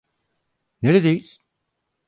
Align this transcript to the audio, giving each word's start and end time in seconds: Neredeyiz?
Neredeyiz? 0.81 1.39